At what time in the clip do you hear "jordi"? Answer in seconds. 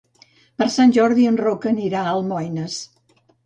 0.95-1.29